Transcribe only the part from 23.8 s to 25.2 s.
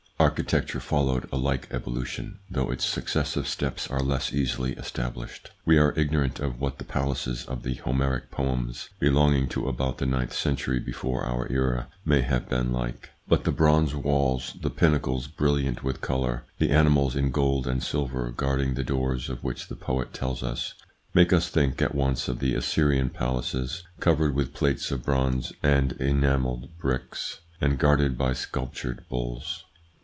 covered with plates of